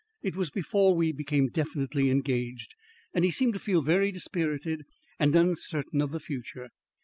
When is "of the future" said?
6.01-6.69